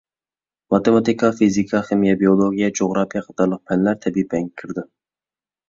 [0.75, 4.89] ماتېماتىكا، فىزىكا، خىمىيە، بىئولوگىيە، جۇغراپىيە قاتارلىق پەنلەر تەبىئىي پەنگە كىرىدۇ.